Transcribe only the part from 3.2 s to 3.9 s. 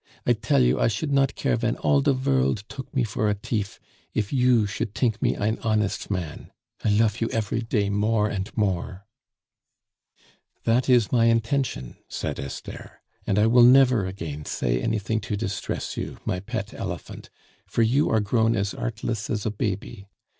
a tief,